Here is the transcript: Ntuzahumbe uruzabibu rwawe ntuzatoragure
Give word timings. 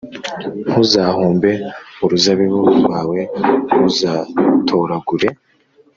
Ntuzahumbe 0.65 1.51
uruzabibu 2.03 2.59
rwawe 2.81 3.19
ntuzatoragure 3.69 5.27